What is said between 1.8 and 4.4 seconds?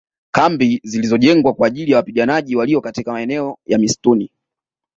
ya wapiganaji walio katika maeneo ya msituni